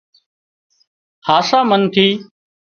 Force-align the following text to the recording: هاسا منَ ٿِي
هاسا 1.27 1.59
منَ 1.69 1.81
ٿِي 1.93 2.07